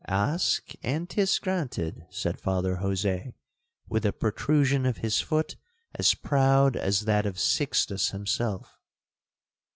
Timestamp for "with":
3.87-4.03